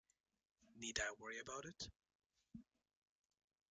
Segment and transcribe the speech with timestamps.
[0.79, 1.87] Need I worry about it?